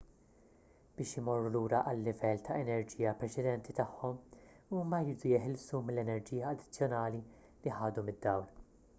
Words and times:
biex 0.99 1.09
imorru 1.19 1.49
lura 1.55 1.81
għal-livell 1.89 2.39
ta' 2.47 2.55
enerġija 2.61 3.11
preċedenti 3.19 3.75
tagħhom 3.79 4.17
huma 4.77 5.01
jridu 5.03 5.31
jeħilsu 5.33 5.81
mill-enerġija 5.89 6.49
addizzjonali 6.55 7.21
li 7.67 7.75
ħadu 7.81 8.05
mid-dawl 8.09 8.49